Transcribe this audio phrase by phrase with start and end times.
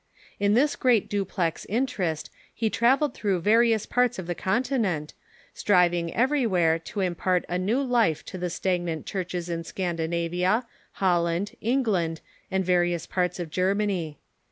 [0.39, 5.13] In this great duplex interest he travelled through various parts of the Continent,
[5.53, 10.65] striving everywhere to impart a new life to the stagnant churches in Scandinavia,
[10.99, 14.17] Moravian jJoHand, England, and various parts of Germany.